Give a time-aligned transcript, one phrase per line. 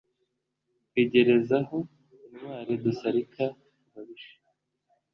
[0.87, 1.77] rwigerezaho
[2.27, 3.43] intwali dusalika
[3.87, 4.35] ababisha,